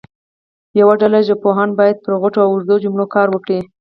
[0.79, 3.59] یوه ډله ژبپوهان باید پر غټو او اوږدو جملو کار وکړي.